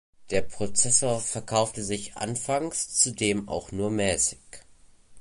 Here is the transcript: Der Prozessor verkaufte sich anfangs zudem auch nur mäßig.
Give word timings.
Der 0.31 0.41
Prozessor 0.41 1.19
verkaufte 1.19 1.83
sich 1.83 2.15
anfangs 2.17 2.95
zudem 2.99 3.47
auch 3.47 3.71
nur 3.71 3.91
mäßig. 3.91 4.39